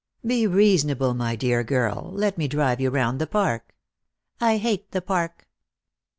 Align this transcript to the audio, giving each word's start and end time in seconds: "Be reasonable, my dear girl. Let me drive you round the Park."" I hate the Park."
"Be 0.25 0.47
reasonable, 0.47 1.13
my 1.13 1.35
dear 1.35 1.63
girl. 1.63 2.09
Let 2.11 2.35
me 2.35 2.47
drive 2.47 2.81
you 2.81 2.89
round 2.89 3.21
the 3.21 3.27
Park."" 3.27 3.75
I 4.41 4.57
hate 4.57 4.89
the 4.93 5.01
Park." 5.03 5.47